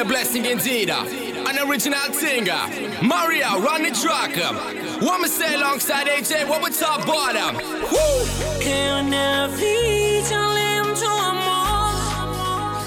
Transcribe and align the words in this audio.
a 0.00 0.04
blessing 0.04 0.46
indeed. 0.46 0.88
An 0.88 1.58
original 1.68 2.12
singer, 2.12 2.62
Maria, 3.02 3.50
run 3.58 3.82
the 3.82 3.90
track. 3.90 4.34
Woman 5.02 5.28
say 5.28 5.54
alongside 5.54 6.06
AJ, 6.06 6.48
what 6.48 6.62
we 6.62 6.70
top 6.70 7.06
bottom. 7.06 7.56
Woo! 7.56 8.60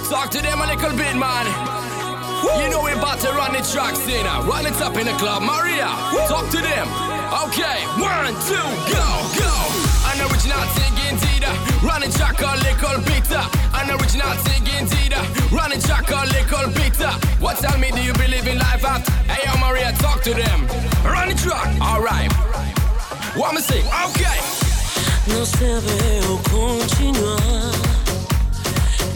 Talk 0.10 0.30
to 0.31 0.42
them 0.42 0.62
a 0.62 0.68
little 0.68 0.98
bit, 0.98 1.15
man. 1.15 1.45
Woo! 2.44 2.63
You 2.63 2.69
know 2.69 2.81
we 2.83 2.94
about 2.94 3.19
to 3.19 3.30
run 3.30 3.54
the 3.54 3.62
track, 3.62 3.95
singer. 3.95 4.42
Run 4.50 4.65
it 4.65 4.81
up 4.81 4.95
in 4.98 5.06
the 5.06 5.13
club, 5.13 5.44
Maria. 5.44 5.89
Woo! 6.13 6.27
Talk 6.27 6.50
to 6.50 6.57
them. 6.57 7.23
Okay, 7.33 7.81
one, 7.97 8.35
two, 8.45 8.62
go, 8.94 9.06
go. 9.41 9.53
An 10.06 10.21
original 10.30 10.62
singing 10.77 11.18
Dida, 11.18 11.50
running 11.81 12.12
chocolate 12.12 12.77
called 12.77 13.03
pizza. 13.07 13.50
An 13.74 13.89
original 13.89 14.38
singing 14.45 14.85
Dida, 14.85 15.51
running 15.51 15.81
chocolate 15.81 16.45
called 16.45 16.75
pizza. 16.75 17.09
What 17.39 17.57
tell 17.57 17.80
me, 17.80 17.89
do 17.89 18.03
you 18.03 18.13
believe 18.13 18.47
in 18.47 18.59
life 18.59 18.85
after? 18.85 19.12
Hey, 19.25 19.50
yo, 19.50 19.57
Maria, 19.57 19.91
talk 19.94 20.21
to 20.24 20.33
them. 20.35 20.68
Running 21.03 21.35
the 21.35 21.41
truck, 21.41 21.68
alright. 21.81 22.31
What 23.36 23.56
me 23.56 23.62
say? 23.62 23.79
Okay. 23.79 24.39
Non 25.33 25.45
sapevo 25.45 26.39
continuare. 26.51 27.71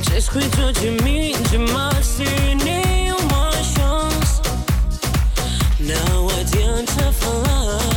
C'è 0.01 0.19
scritto 0.19 0.71
Jimmy, 0.71 1.35
Jimmy, 1.49 1.67
Now 5.79 6.27
I 6.27 6.43
didn't 6.43 6.89
have 6.89 7.23
a 7.23 7.96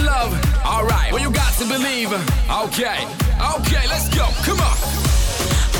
love? 0.00 0.32
Alright, 0.64 1.12
well, 1.12 1.22
you 1.22 1.30
got 1.30 1.52
to 1.58 1.66
believe. 1.66 2.12
Okay, 2.64 3.06
okay, 3.56 3.86
let's 3.88 4.08
go. 4.08 4.26
Come 4.44 4.60
on. 4.60 4.76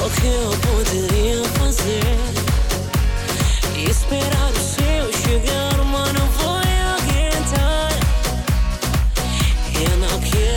O 0.04 0.11
que 0.11 0.26
eu 0.26 0.50
poderia 0.66 1.45
fazer? 1.59 2.02
Esperar 3.88 4.50
o 4.50 4.59
seu 4.59 5.12
chegar, 5.23 5.75
vou 5.76 6.57
aguentar. 6.57 7.92
Eu 9.75 9.97
não 9.99 10.21
quero. 10.21 10.52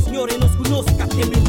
Sim, 0.00 0.04
senhor, 0.04 0.30
e 0.30 1.39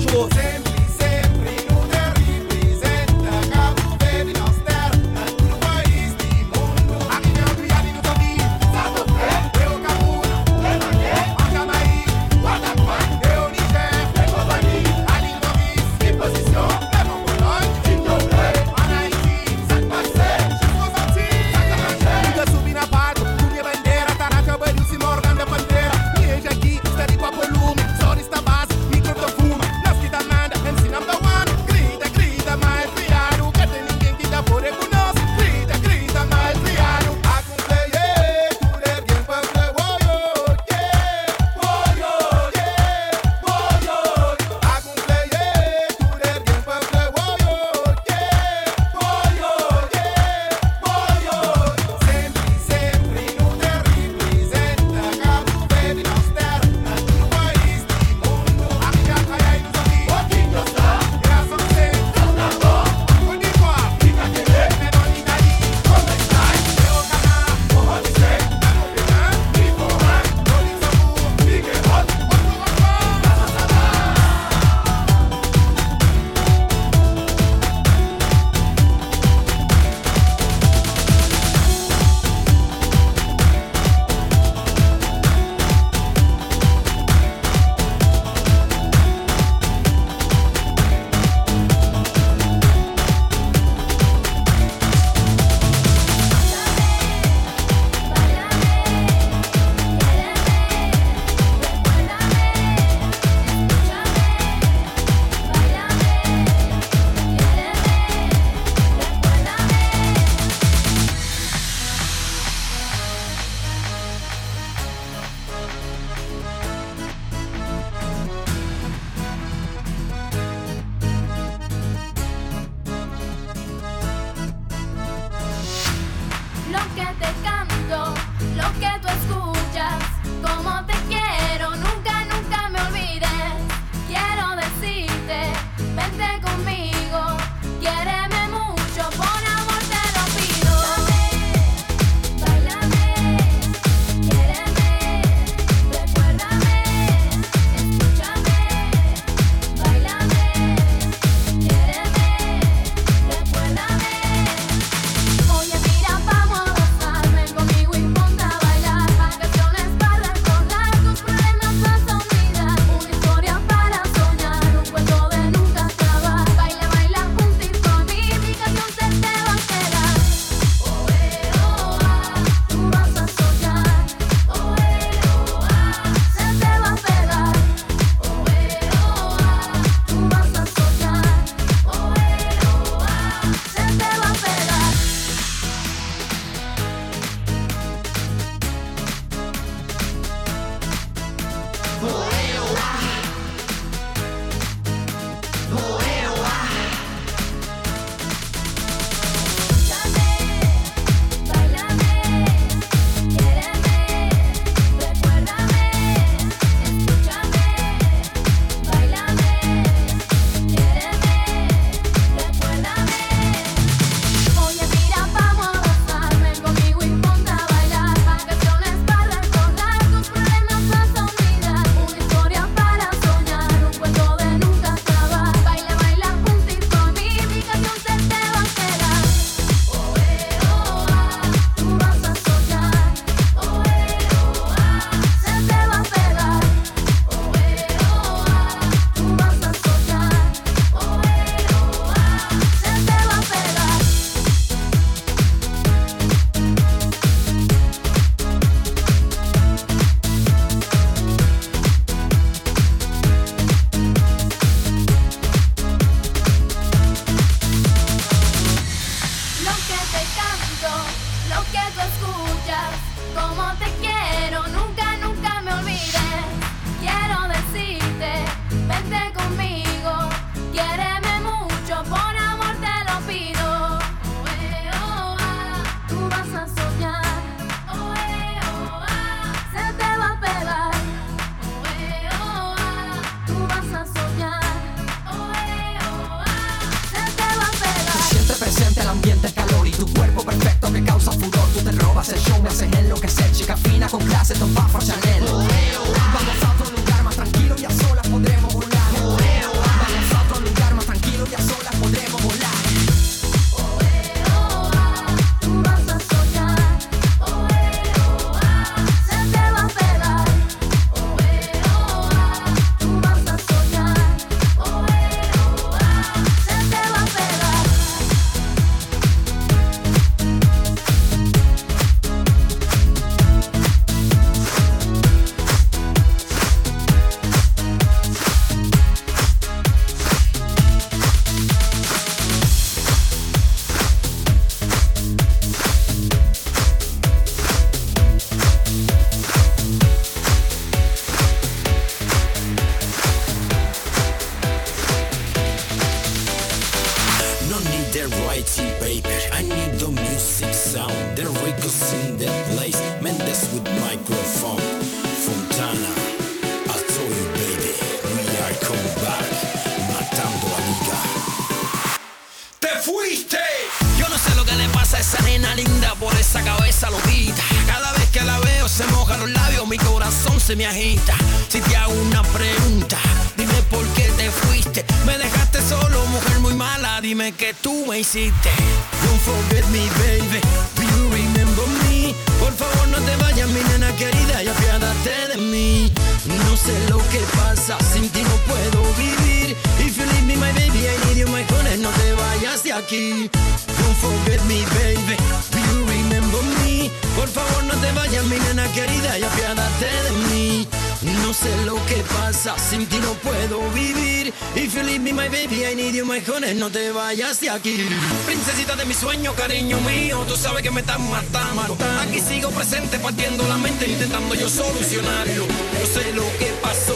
me 410.91 411.01
están 411.01 411.21
matando. 411.29 411.97
Aquí 412.21 412.39
sigo 412.39 412.69
presente 412.69 413.17
partiendo 413.19 413.67
la 413.67 413.77
mente 413.77 414.09
intentando 414.09 414.55
yo 414.55 414.69
solucionarlo. 414.69 415.65
Yo 415.65 416.05
sé 416.13 416.33
lo 416.33 416.43
que 416.59 416.73
pasó 416.81 417.15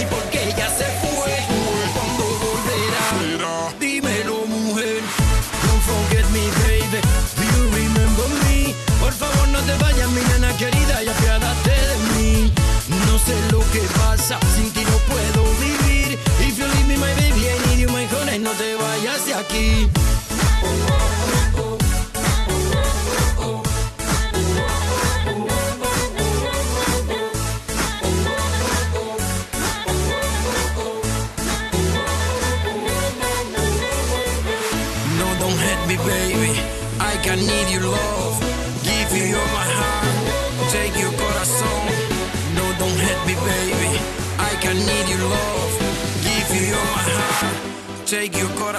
y 0.00 0.04
por 0.06 0.22
qué 0.30 0.48
ella 0.48 0.68
se 0.68 0.84
fue. 1.00 1.32
Cuando 1.94 2.24
volverá, 2.44 3.74
dímelo 3.80 4.46
mujer. 4.46 5.00
Don't 5.66 5.82
forget 5.82 6.26
me 6.30 6.46
baby, 6.62 7.00
do 7.36 7.44
you 7.54 7.62
remember 7.74 8.28
me? 8.44 8.74
Por 9.00 9.12
favor 9.12 9.48
no 9.48 9.58
te 9.60 9.74
vayas 9.82 10.08
mi 10.10 10.22
nena 10.22 10.56
querida 10.56 11.02
y 11.02 11.08
apiádate 11.08 11.70
de 11.70 11.96
mí. 12.14 12.52
No 13.06 13.18
sé 13.18 13.34
lo 13.50 13.60
que 13.72 13.80
pasa, 13.98 14.38
sin 14.54 14.70
ti 14.72 14.84
no 14.84 14.96
puedo 15.10 15.44
vivir. 15.60 16.18
If 16.40 16.58
you 16.58 16.66
leave 16.66 16.86
me 16.86 16.96
my 16.96 17.12
baby 17.14 17.48
I 17.48 17.58
need 17.68 17.80
you 17.80 17.88
my 17.88 18.06
honey, 18.06 18.38
no 18.38 18.50
te 18.52 18.74
vayas 18.76 19.26
de 19.26 19.34
aquí. 19.34 19.88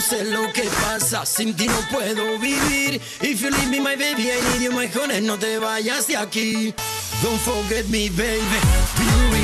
no 0.00 0.06
sé 0.06 0.24
lo 0.24 0.50
que 0.54 0.62
pasa, 0.62 1.26
sin 1.26 1.54
ti 1.54 1.66
no 1.66 1.78
puedo 1.90 2.38
vivir. 2.38 2.98
If 3.20 3.42
you 3.42 3.50
leave 3.50 3.68
me, 3.68 3.80
my 3.80 3.96
baby, 3.96 4.30
I 4.32 4.40
need 4.52 4.62
you, 4.62 4.70
my 4.70 4.86
honey, 4.86 5.20
no 5.20 5.36
te 5.36 5.58
vayas 5.58 6.06
de 6.06 6.16
aquí. 6.16 6.74
Don't 7.22 7.38
forget 7.40 7.86
me, 7.90 8.08
baby. 8.08 9.39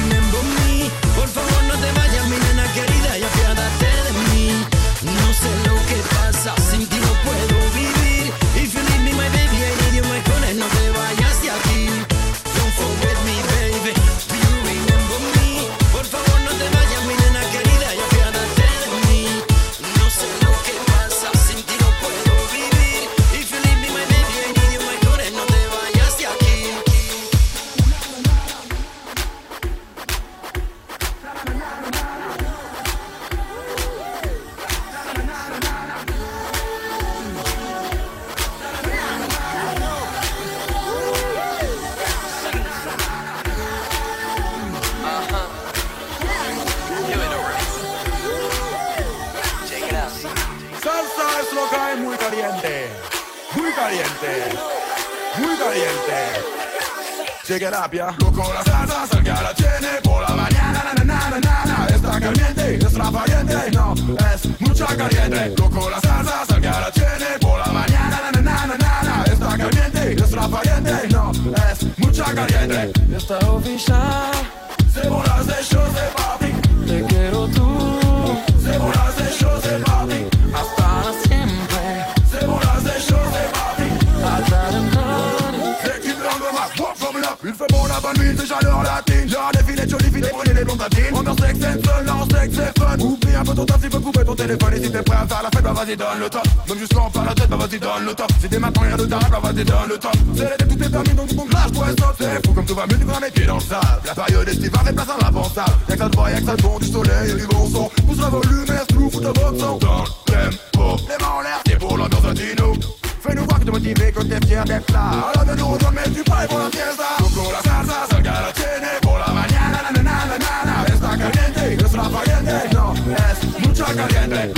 Donne 95.97 96.21
le 96.21 96.31
top. 96.31 96.43
Même 96.69 96.79
jusqu'à 96.79 97.01
en 97.01 97.11
faire 97.11 97.25
la 97.25 97.35
tête, 97.35 97.49
bah 97.49 97.57
vas-y, 97.57 97.79
donne 97.79 98.05
le 98.07 98.15
top. 98.15 98.31
Si 98.41 98.49
t'es 98.49 98.59
maintenant 98.59 98.83
rien 98.83 98.97
de 98.97 99.07
tarable, 99.07 99.31
bah 99.31 99.41
vas-y, 99.43 99.65
donne 99.65 99.89
le 99.89 99.99
top. 99.99 100.13
C'est 100.37 100.51
l'été, 100.51 100.67
tout 100.67 100.85
est 100.85 100.91
permis, 100.91 101.15
donc 101.15 101.35
bon, 101.35 101.47
lâche-toi 101.53 101.87
et 101.87 102.01
saute. 102.01 102.17
C'est 102.19 102.47
fou 102.47 102.53
comme 102.53 102.65
tout 102.67 102.75
va 102.75 102.87
mieux, 102.87 102.99
tu 102.99 103.05
prends 103.07 103.21
les 103.21 103.31
pieds 103.31 103.47
dans 103.47 103.55
le 103.57 103.61
sable. 103.61 103.87
La 104.07 104.15
période 104.15 104.49
estivale 104.49 104.85
fait 104.87 104.93
place 104.93 105.09
à 105.09 105.25
l'impensable. 105.25 105.73
Y'a 105.89 105.97
que 105.97 106.03
ça 106.03 106.09
te 106.09 106.17
voit, 106.17 106.31
y'a 106.31 106.41
que 106.41 106.47
ça 106.47 106.57
te 106.57 106.63
bon, 106.63 106.79
du 106.79 106.87
soleil 106.87 107.31
et 107.31 107.35
du 107.35 107.47
bon 107.47 107.69
son. 107.69 107.91
Pousse 108.07 108.19
la 108.19 108.29
volume, 108.29 108.65
et 108.69 108.93
tout, 108.93 109.11
fout 109.11 109.23
ta 109.23 109.33
boxe 109.33 109.59
Dans 109.59 109.75
le 109.75 109.81
tempo, 109.81 111.03
les 111.09 111.25
mains 111.25 111.33
en 111.39 111.41
l'air, 111.43 111.61
c'est 111.67 111.79
pour 111.79 111.97
l'ambiance 111.97 112.25
latino. 112.25 112.73
Fais-nous 113.21 113.45
voir 113.45 113.59
que 113.59 113.65
t'es 113.65 113.71
motivé, 113.73 114.13
que 114.13 114.23
t'es 114.23 114.47
fier 114.47 114.65
d'être 114.65 114.93
là. 114.93 115.11
Alors 115.35 115.45
de 115.45 115.59
nous 115.59 115.67
rejoindre, 115.67 115.97
mais 115.97 116.13
tu 116.13 116.23
paries 116.23 116.47
pour 116.47 116.59
la 116.59 116.71
fiesta. 116.71 117.05
Coco, 117.19 117.51
la 117.51 117.71
salsa, 117.71 118.07
salga 118.11 118.33
la 118.47 118.53
tiene 118.53 118.93
por 119.03 119.19
la 119.19 119.33
mañana, 119.33 119.83
na 119.83 119.91
na 119.91 120.03
na 120.03 120.27
na 120.27 120.65
na. 120.65 120.87
Está 120.87 121.09
caliente, 121.09 121.85
es 121.85 121.93
rafaliente, 121.93 122.75
no, 122.75 122.95
es 122.95 123.67
mucha 123.67 123.87
caliente. 123.87 124.53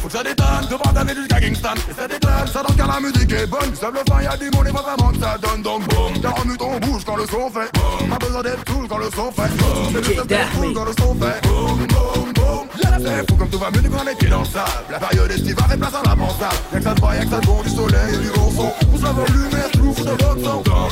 Faut 0.00 0.08
que 0.08 0.12
ça 0.12 0.22
détonne. 0.22 0.66
Voir 0.70 0.92
d'aller 0.94 1.14
jusqu'à 1.14 1.40
Kingston, 1.40 1.74
et 1.90 1.94
ça 1.94 2.08
détonne. 2.08 2.46
Ça 2.52 2.62
danse 2.62 2.76
car 2.76 2.88
la 2.88 3.00
musique 3.00 3.32
est 3.32 3.46
bonne. 3.46 3.74
Ça 3.74 3.90
le 3.90 4.00
fin, 4.08 4.22
y'a 4.22 4.36
du 4.36 4.50
monde 4.50 4.66
et 4.68 4.72
pas 4.72 4.82
vraiment 4.82 5.12
que 5.12 5.18
ça 5.18 5.36
donne. 5.38 5.62
Donc 5.62 5.88
boum, 5.88 6.12
t'as 6.20 6.30
remu 6.30 6.56
ton 6.56 6.78
bouge 6.78 7.02
quand 7.04 7.16
le 7.16 7.26
son 7.26 7.50
fait. 7.50 7.70
Boum, 7.74 8.08
pas 8.08 8.26
besoin 8.26 8.42
d'être 8.42 8.64
cool 8.64 8.88
quand 8.88 8.98
le 8.98 9.10
son 9.14 9.32
fait. 9.32 9.56
Boum, 9.56 9.92
c'est 9.94 10.04
juste 10.04 10.20
cool 10.54 10.74
quand 10.74 10.84
le 10.84 10.92
son 10.98 11.14
fait. 11.14 11.48
Boum, 11.48 11.86
boum, 11.86 12.32
boum. 12.34 12.66
C'est 13.02 13.30
fou 13.30 13.36
comme 13.36 13.48
tout 13.48 13.58
va 13.58 13.70
mieux, 13.70 13.82
prends 13.90 14.04
les 14.04 14.14
pieds 14.14 14.28
dans 14.28 14.40
le 14.40 14.44
sable. 14.44 14.70
La 14.90 15.00
période 15.00 15.30
estivale 15.30 15.70
fait 15.70 15.76
place 15.76 15.94
à 15.94 16.08
l'impensable. 16.08 16.54
Y'a 16.72 16.78
que 16.78 16.84
ça 16.84 16.94
te 16.94 17.00
voit, 17.00 17.14
y'a 17.16 17.24
que 17.24 17.30
ça 17.30 17.40
te 17.40 17.46
bon, 17.46 17.62
du 17.62 17.70
soleil 17.70 18.14
et 18.14 18.18
du 18.18 18.30
bon 18.30 18.50
son. 18.50 18.86
Pousse 18.86 19.02
la 19.02 19.10
volume, 19.10 19.50
et 19.50 19.76
tout, 19.76 19.92
fout 19.92 20.04
ta 20.04 20.12
boxe 20.12 20.42
Dans 20.42 20.58
le 20.58 20.62
tempo, 20.62 20.86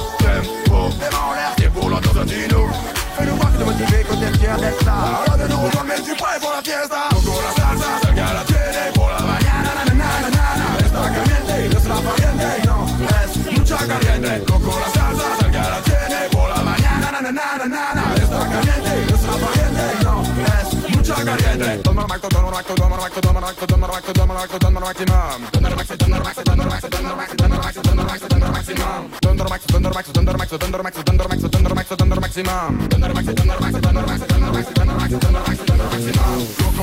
les 0.98 1.10
mains 1.10 1.24
en 1.28 1.34
l'air, 1.34 1.52
c'est 1.56 1.72
pour 1.72 1.88
l'ambiance 1.88 2.14
latino. 2.16 2.68
Fais-nous 3.16 3.36
voir 3.36 3.52
que 3.52 3.58
t'es 3.58 3.64
motivé, 3.64 4.04
que 4.04 4.14
t'es 4.14 4.38
fier 4.38 4.56
d'être 4.58 4.84
là. 4.84 4.92
Alors 5.24 5.38
de 5.38 5.52
nous 5.52 5.60
rejoindre, 5.60 5.86
mais 5.88 6.02
tu 6.02 6.14
prêt 6.16 6.40
pour 6.40 6.50
la 6.50 6.62
fiesta. 6.62 7.08
La 7.12 7.62
salsa, 7.62 7.90
salga 8.02 8.34
la 8.34 8.49
na 17.32 17.56
na 17.58 17.66
na 17.66 17.94
na 17.94 17.99
mucha 21.10 21.24
caliente. 21.24 21.78
Toma 21.82 22.06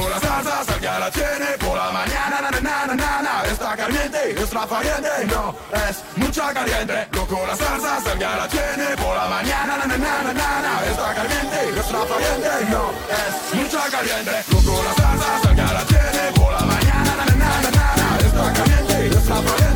la 0.10 0.20
salsa, 0.20 0.64
salga 0.64 1.00
la 1.00 1.12
tiene 1.12 1.58
por 1.60 1.78
la 1.78 1.92
mañana, 1.92 2.42
na 2.42 2.52
na 2.52 2.62
na 2.62 2.96
na 2.96 3.22
na. 3.22 3.46
Está 3.46 3.76
caliente, 3.76 4.32
es 4.32 4.54
rafaliente, 4.54 5.10
no, 5.28 5.56
es 5.74 6.04
mucha 6.16 6.54
caliente. 6.54 7.08
Coco, 7.14 7.46
la 7.48 7.56
salsa, 7.56 8.02
salga 8.02 8.36
la 8.38 8.48
tiene 8.48 8.96
por 8.98 9.16
la 9.16 9.28
mañana, 9.28 9.78
na 9.78 9.86
na 9.86 9.98
na 9.98 10.34
na 10.34 10.62
na. 10.62 10.86
Está 10.92 11.14
caliente, 11.14 11.80
es 11.80 11.92
no, 12.72 12.84
es 13.22 13.56
mucha 13.56 13.90
caliente. 13.90 14.17
Salsa, 14.26 15.40
salga 15.44 15.74
la 15.74 15.86
tiene 15.86 16.32
por 16.34 16.52
la 16.52 16.66
mañana, 16.66 17.16
na 17.18 17.26
na 17.26 17.36
na 17.36 17.70
na. 17.70 18.18
Está 18.26 18.54
caliente, 18.54 19.08
es 19.10 19.28
rafaliente, 19.28 19.67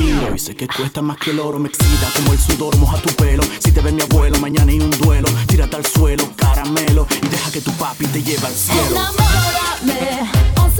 mío. 0.00 0.34
Y 0.34 0.38
sé 0.38 0.54
que 0.54 0.66
cuesta 0.66 1.02
más 1.02 1.16
que 1.18 1.30
el 1.30 1.40
oro, 1.40 1.58
me 1.58 1.68
excita 1.68 2.10
como 2.16 2.32
el 2.32 2.38
sudor, 2.38 2.76
moja 2.78 3.00
tu 3.00 3.10
pelo. 3.14 3.42
Si 3.58 3.72
te 3.72 3.80
ve 3.80 3.92
mi 3.92 4.02
abuelo, 4.02 4.38
mañana 4.38 4.72
hay 4.72 4.80
un 4.80 4.90
duelo. 4.90 5.28
Tírate 5.46 5.76
al 5.76 5.86
suelo, 5.86 6.24
caramelo, 6.36 7.06
y 7.22 7.28
deja 7.28 7.50
que 7.50 7.60
tu 7.60 7.72
papi 7.72 8.06
te 8.06 8.22
lleve 8.22 8.46
al 8.46 8.54
cielo. 8.54 8.82
Enamórame, 8.90 10.30
on. 10.56 10.70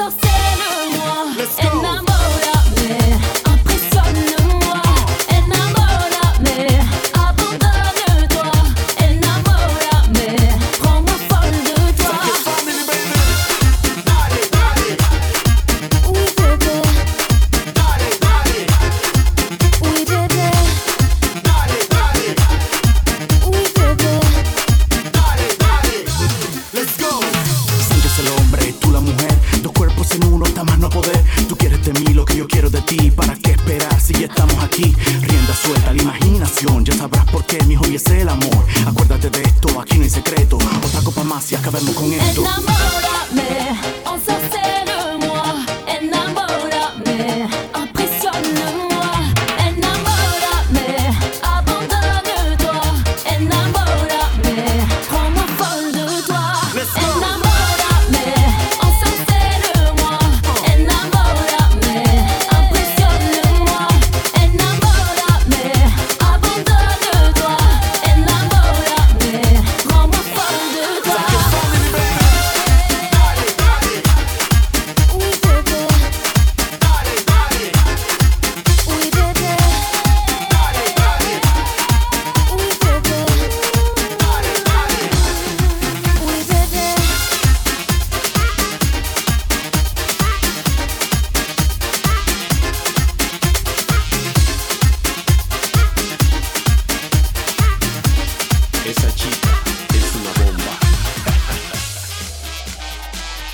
Esa 98.90 99.14
chica 99.14 99.62
es 99.94 100.14
una 100.16 100.33
bomba. 100.44 100.76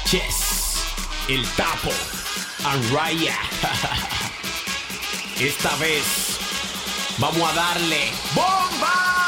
Chess, 0.07 0.79
el 1.29 1.47
tapo, 1.51 1.93
Anraya. 2.65 3.37
Esta 5.39 5.77
vez 5.77 6.39
vamos 7.19 7.51
a 7.51 7.55
darle 7.55 8.13
bomba. 8.35 9.26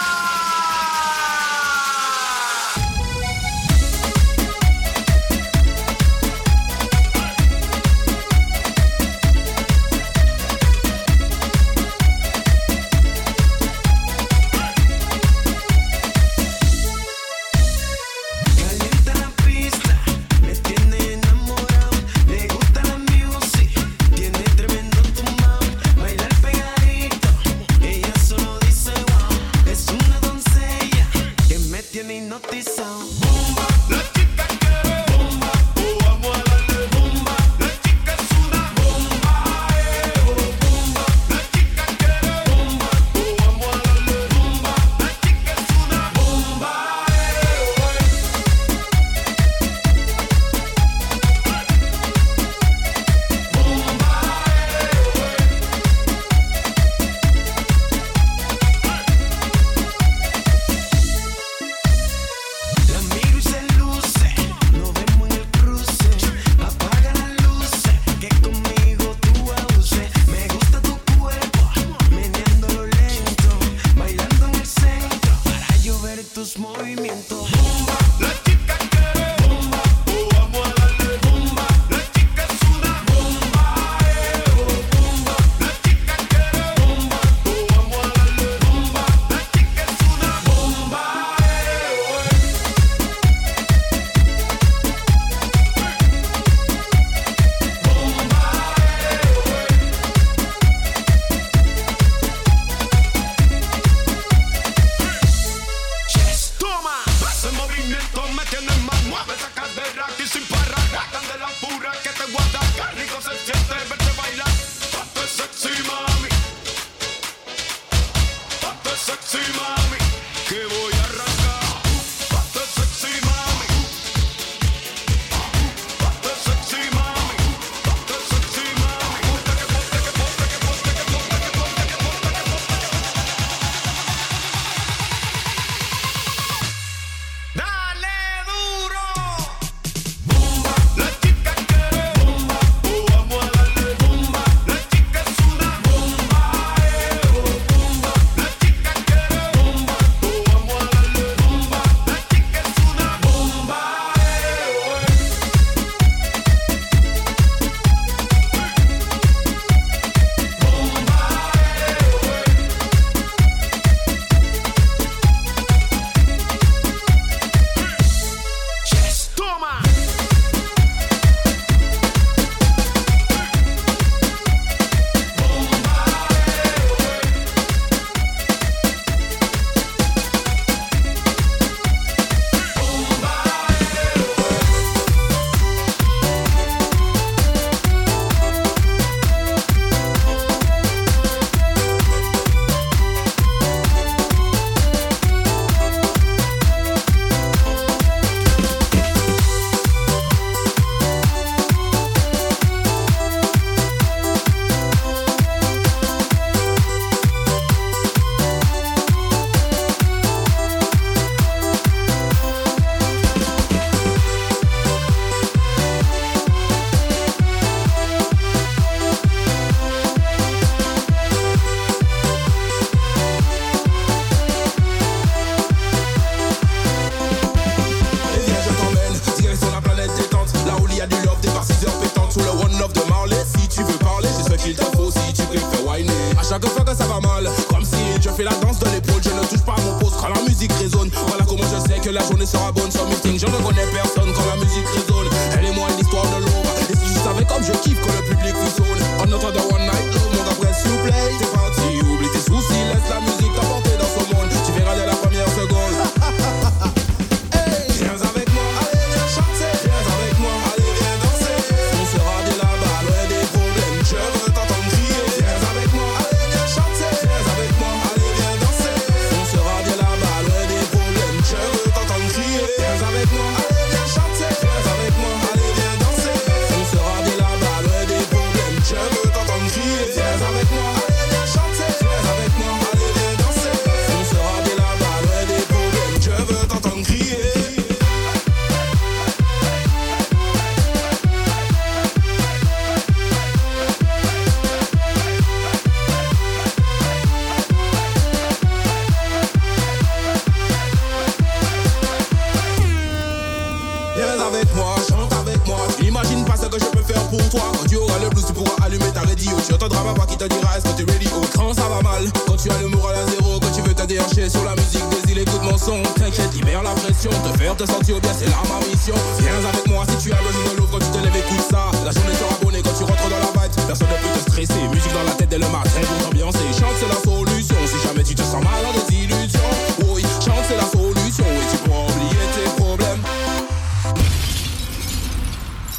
J'entendrai 309.67 309.98
ma 310.04 310.13
voix 310.13 310.27
qui 310.27 310.37
te 310.37 310.44
dira 310.44 310.77
est-ce 310.77 310.85
que 310.85 311.02
t'es 311.02 311.11
ready 311.11 311.29
oh 311.35 311.44
Quand 311.54 311.73
ça 311.75 311.88
va 311.88 312.00
mal, 312.02 312.25
quand 312.46 312.56
tu 312.56 312.71
as 312.71 312.79
le 312.81 312.88
moral 312.88 313.17
à 313.17 313.27
zéro 313.27 313.59
Quand 313.61 313.71
tu 313.71 313.83
veux 313.83 313.94
t'adircher 313.94 314.48
sur 314.48 314.65
la 314.65 314.75
musique 314.75 315.04
des 315.09 315.33
îles 315.33 315.38
Écoute 315.38 315.63
mon 315.63 315.77
son, 315.77 316.02
t'inquiète, 316.15 316.52
libère 316.54 316.83
la 316.83 316.92
pression 316.92 317.31
Te 317.31 317.59
faire 317.59 317.77
te 317.77 317.87
sentir 317.87 318.21
bien, 318.21 318.33
c'est 318.33 318.46
là 318.46 318.56
ma 318.69 318.79
mission. 318.87 319.15
Viens 319.40 319.59
avec 319.69 319.87
moi 319.88 320.04
si 320.09 320.17
tu 320.25 320.33
as 320.33 320.42
besoin 320.42 320.73
de 320.73 320.79
l'eau 320.79 320.88
Quand 320.90 320.98
tu 320.98 321.11
te 321.11 321.19
lèves, 321.19 321.37
écoute 321.37 321.65
ça. 321.71 321.90
La 322.04 322.13
journée 322.13 322.35
sera 322.35 322.54
bonne 322.63 322.83
quand 322.83 322.96
tu 322.96 323.04
rentres 323.04 323.29
dans 323.29 323.38
la 323.38 323.52
boîte 323.52 323.77
Personne 323.87 324.09
ne 324.09 324.19
peut 324.23 324.38
te 324.38 324.50
stresser, 324.50 324.81
musique 324.92 325.13
dans 325.13 325.25
la 325.25 325.33
tête 325.33 325.48
dès 325.48 325.59
le 325.59 325.69
matin 325.69 326.00
Pour 326.06 326.29
t'ambiancer, 326.29 326.69
chante 326.79 326.96
c'est 327.00 327.09
la 327.09 327.21
solution. 327.21 327.77
Si 327.87 328.06
jamais 328.06 328.23
tu 328.23 328.35
te 328.35 328.42
sens 328.42 328.63
mal 328.63 328.83
en 328.87 328.92
des 328.94 329.15
illusions 329.15 329.71
Oui, 330.09 330.23
chante 330.44 330.65
c'est 330.69 330.77
la 330.77 330.87
solution. 330.87 331.44
Et 331.44 331.67
tu 331.71 331.77
pourras 331.85 332.06
oublier 332.06 332.46
tes 332.54 332.71
problèmes. 332.81 333.23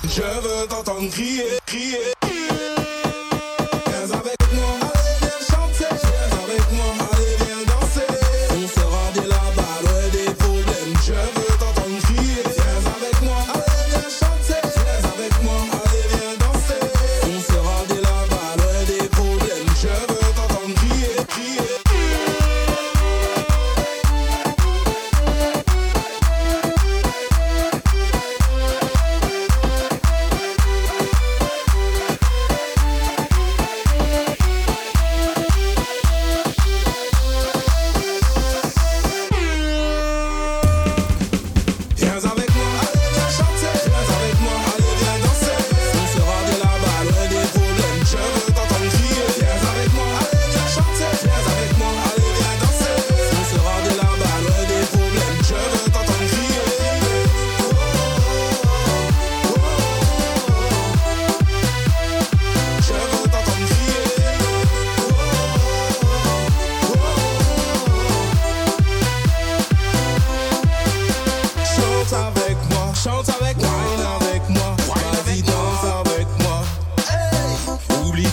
Je 0.04 0.22
veux 0.22 0.68
t'entendre 0.68 1.10
crier. 1.12 1.59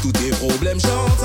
tous 0.02 0.12
tes 0.12 0.30
problèmes, 0.30 0.80
chante 0.80 1.22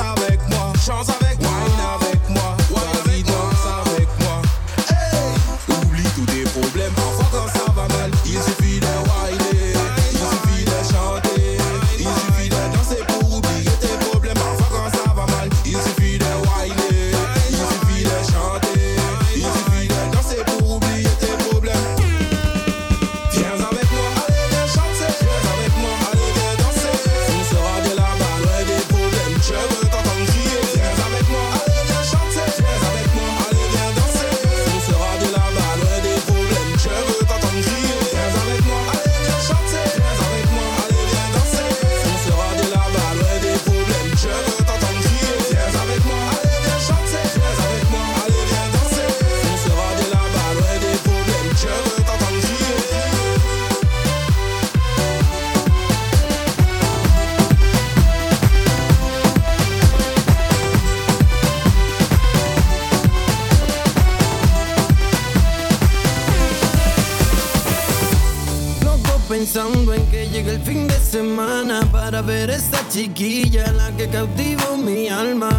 chiquilla 73.01 73.71
la 73.71 73.91
que 73.97 74.07
cautivó 74.07 74.77
mi 74.77 75.07
alma. 75.07 75.49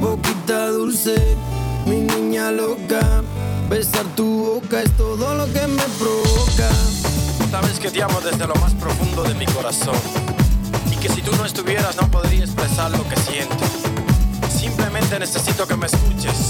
Boquita 0.00 0.66
dulce, 0.68 1.14
mi 1.86 2.00
niña 2.00 2.50
loca. 2.50 3.22
Besar 3.70 4.04
tu 4.16 4.26
boca 4.46 4.82
es 4.82 4.90
todo 4.96 5.34
lo 5.34 5.46
que 5.52 5.64
me 5.68 5.84
provoca. 6.00 6.68
Sabes 7.50 7.78
que 7.78 7.90
te 7.90 8.02
amo 8.02 8.20
desde 8.20 8.46
lo 8.48 8.54
más 8.56 8.72
profundo 8.74 9.22
de 9.22 9.34
mi 9.34 9.46
corazón. 9.46 9.94
Y 10.90 10.96
que 10.96 11.08
si 11.08 11.22
tú 11.22 11.30
no 11.36 11.44
estuvieras 11.44 11.94
no 11.96 12.10
podría 12.10 12.44
expresar 12.44 12.90
lo 12.90 13.08
que 13.08 13.16
siento. 13.16 13.64
Simplemente 14.50 15.18
necesito 15.20 15.66
que 15.68 15.76
me 15.76 15.86
escuches 15.86 16.41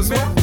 Yeah. 0.00 0.37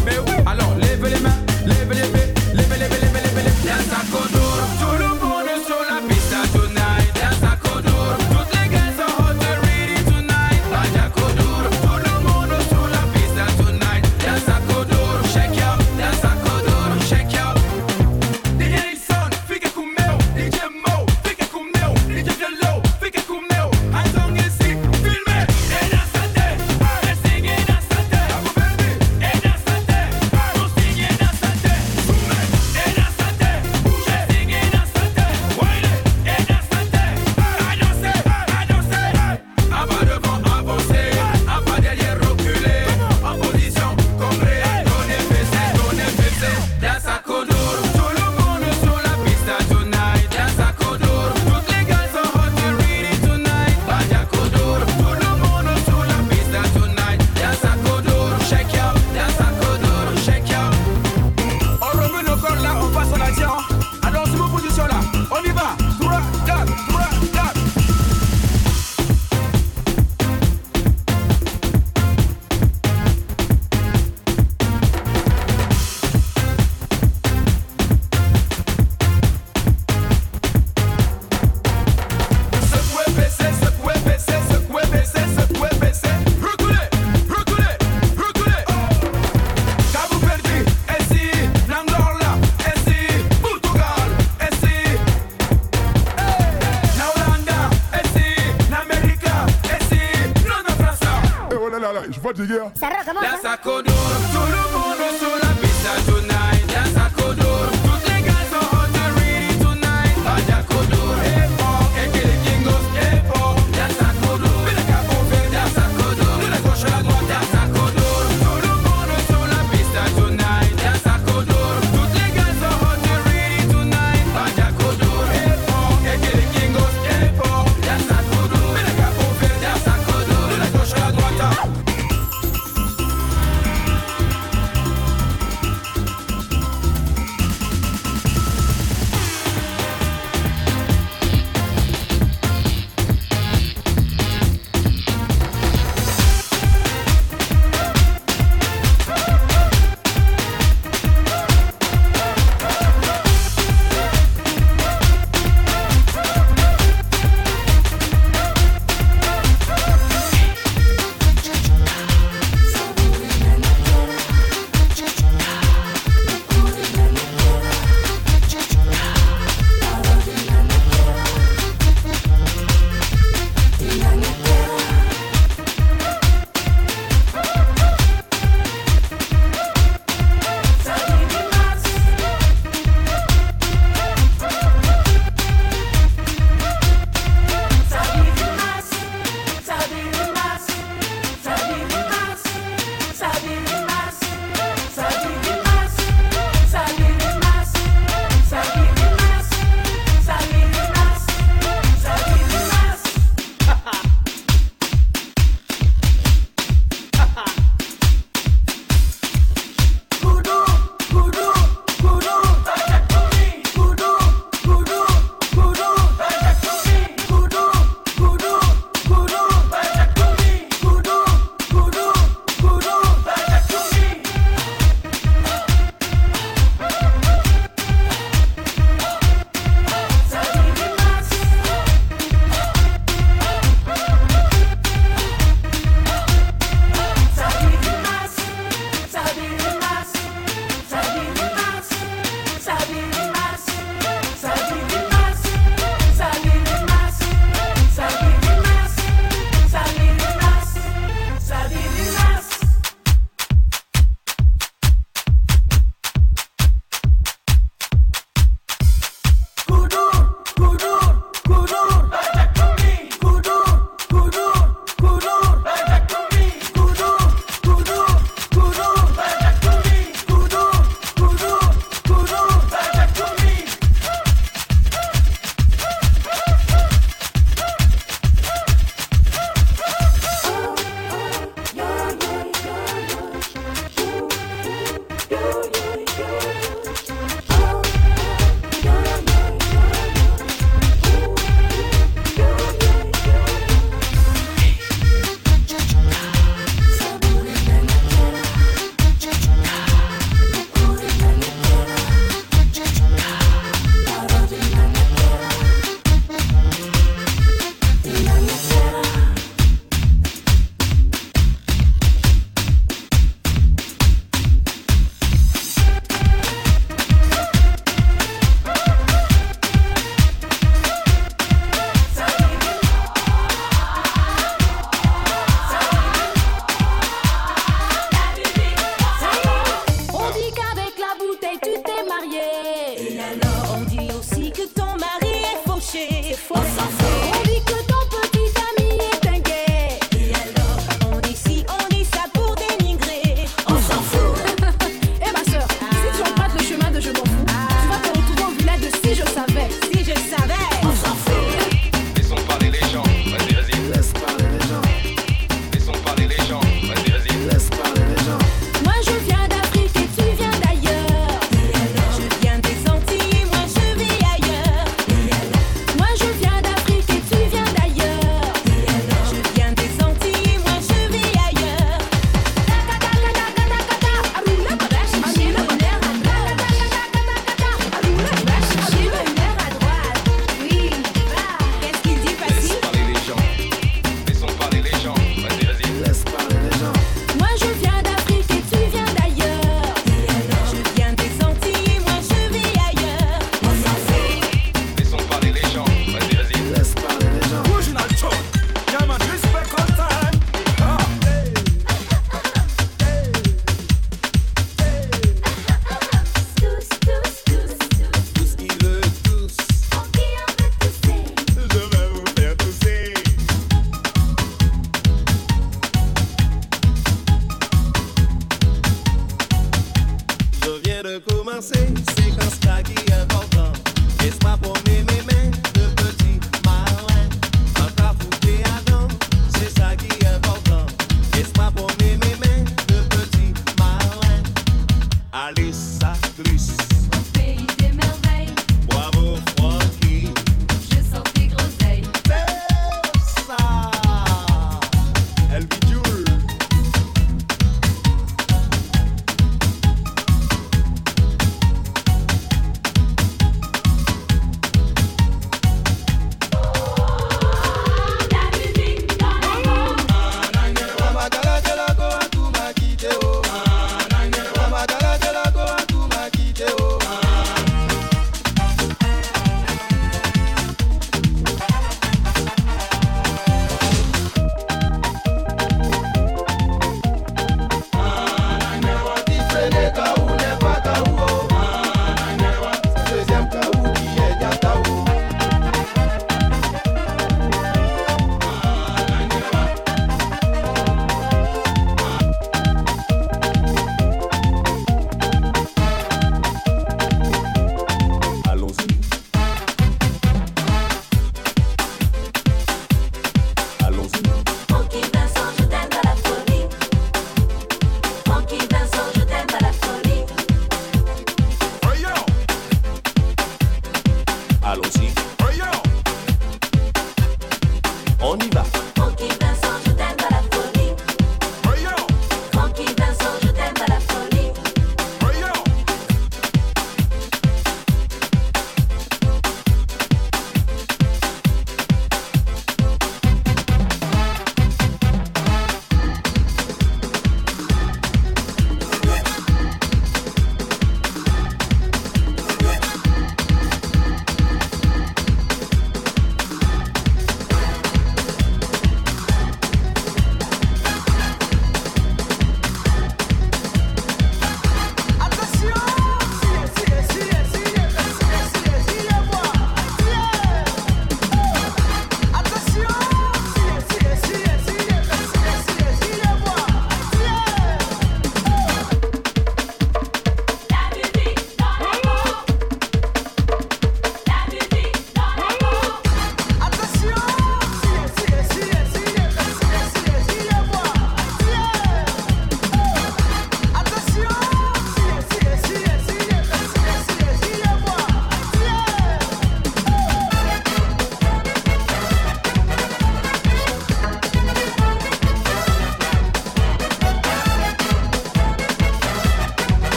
Fatigué. 102.26 102.60
hein. 102.60 102.72